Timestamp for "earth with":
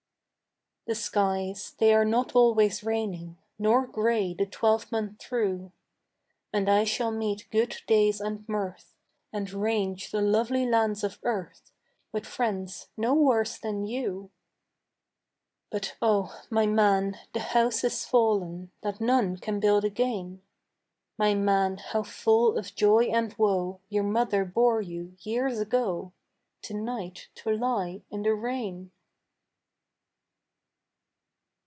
11.23-12.25